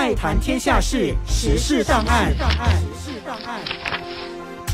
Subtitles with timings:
[0.00, 2.30] 爱谈天下事，时事档案。
[2.30, 3.60] 时事档案。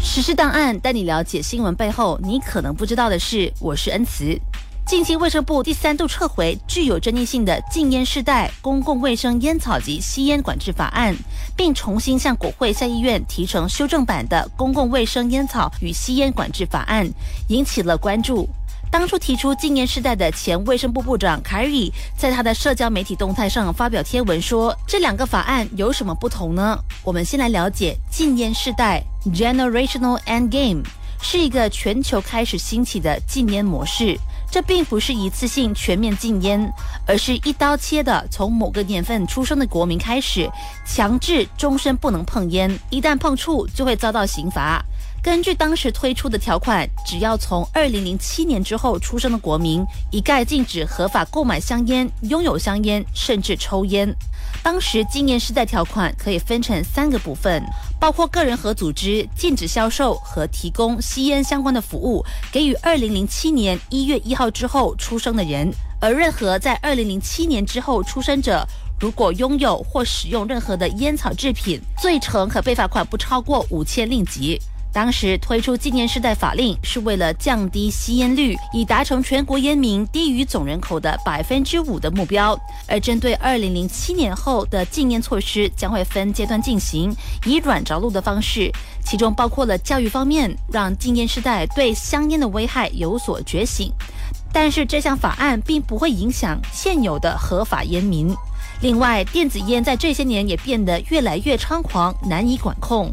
[0.00, 3.52] 时事档案带你了解新闻背后你可能不知道的事。
[3.58, 4.40] 我是恩慈。
[4.86, 11.12] 近期卫生部第三度撤回具有争议性的禁烟世代公共卫生烟草及吸烟管制法案，
[11.56, 17.04] 并重新向国会下议院提成修正版的公共卫生烟草与吸烟管制法案，
[17.48, 18.48] 引起了关注。
[18.98, 30.82] 当初提出禁烟世代的前卫生部部长凯瑞，在他的社交媒体动态上发表贴文说：“这两个法案有什么不同呢？”我们先来了解禁烟世代 （Generational Endgame）
[31.20, 34.18] 是一个全球开始兴起的禁烟模式。
[34.50, 36.72] 这并不是一次性全面禁烟，
[37.06, 40.48] 而是一刀切的从某个年份出生的国民开始，
[40.86, 44.82] 强制终身不能碰烟，一旦碰触就会遭到刑罚。
[45.26, 54.08] 根据当时推出的条款，只要从二零零七年之后出生的国民，一概禁止合法购买香烟、拥有香烟，甚至抽烟。
[54.62, 57.60] 当时禁烟时代条款可以分成三个部分，
[57.98, 65.68] 包括个人和组织禁止销售和提供吸烟相关的服务给予二零零七年一月一号之后出生的人，
[66.00, 68.64] 而任何在二零零七年之后出生者，
[69.00, 74.62] 如果拥有或使用任何的烟草制品，罪成可被罚款不超过五千令吉。
[74.96, 82.58] 当时推出禁烟世代法令，是为了降低吸烟率，以达成全国烟民低于总人口的百分之五的目标。
[82.88, 88.72] 而针对二零零七年后的禁烟措施，将会分阶段进行，以软着陆的方式，
[89.04, 93.92] 其中包括了教育方面，让禁烟世代对香烟的危害有所觉醒。
[94.50, 98.34] 但是这项法案并不会影响现有的合法烟民。
[98.80, 103.12] 另外，电子烟在这些年也变得越来越猖狂，难以管控。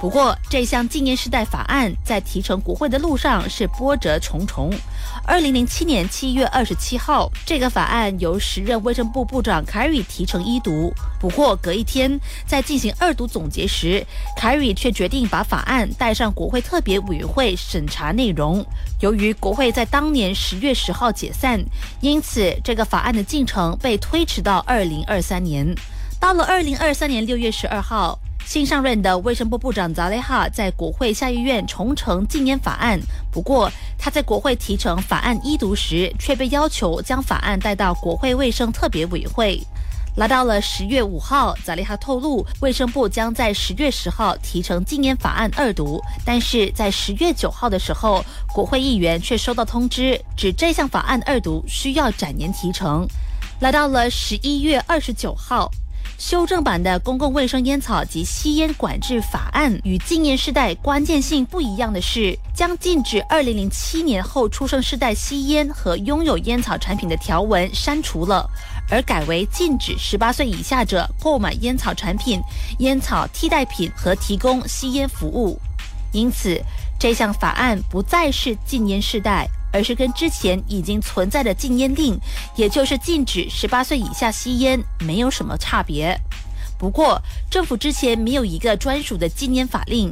[0.00, 4.72] 不过，这项禁烟世代法案在提成国会的路上是波折重重。
[5.26, 10.90] 二零零七年七月二十七号，这个法案由时任卫生部部长凯瑞提成一读。
[11.20, 14.02] 不过，隔一天在进行二读总结时，
[14.34, 18.64] 凯瑞却决定把法案带上国会特别委员会审查内容。
[19.00, 21.62] 由于国会在当年十月十号解散，
[22.00, 25.74] 因此这个法案的进程被推迟到二零二三年。
[26.18, 28.18] 到了二零二三年六月十二号。
[28.44, 32.98] 新上任的卫生部部长扎雷哈在国会下议院重呈禁烟法案，
[33.30, 39.60] 不过他在国会提成法案一读时，却被要求将法案带到国会卫生特别委员会。
[40.16, 53.06] 来到了十月五号，扎雷哈透露，卫生部将在十月十号提成禁烟法案二读，但是在十月九号的时候，国会议员却收到通知，指这项法案二读需要展延提成。
[53.60, 55.70] 来到了十一月二十九号。
[56.20, 68.46] 修正版的公共卫生烟草及吸烟管制法案与禁烟世代关键性不一样的是，将禁止二零零七年后出生世代吸烟和拥有烟草产品的条文删除了，
[68.90, 72.38] 而改为禁止十八岁以下者购买烟草产品、
[72.80, 75.58] 烟草替代品和提供吸烟服务。
[76.12, 76.60] 因此，
[76.98, 79.48] 这项法案不再是禁烟世代。
[79.72, 82.18] 而是跟之前已经存在的禁烟令，
[82.56, 86.18] 也就是禁止十八岁以下吸烟，没有什么差别。
[86.78, 87.20] 不过，
[87.50, 90.10] 政府之前没有一个专属的禁烟法令，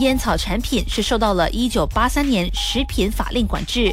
[0.00, 3.92] 烟草产品是受到了一九八三年食品法令管制，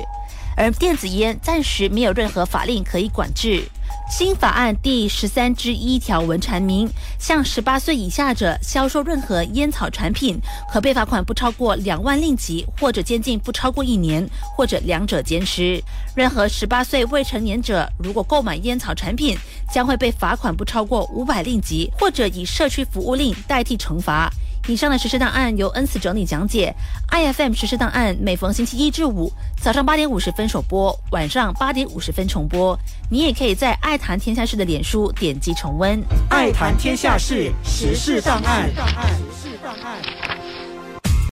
[0.56, 3.64] 而电子烟暂时没有任何法令可以管制。
[4.12, 10.38] 新法案第十三之一条文阐明，向十八岁以下者销售任何烟草产品，
[10.70, 15.82] 可被罚款不超过两万令吉，或者监禁不超过一年，或者两者兼施。
[16.14, 19.38] 任何十八岁未成年者，如果购买烟草产品，
[19.74, 24.30] 将会被罚款不超过五百令吉，或者以社区服务令代替惩罚。
[24.68, 26.74] 以上的实时档案由恩赐整理讲解。
[27.10, 32.78] iFM 实时档案每逢星期一至五早上八点五十分首播，晚上八点五十分重播。
[33.10, 36.02] 你也可以在爱谈天下事的脸书点击重温。
[36.30, 38.70] 爱谈天下事实事档案。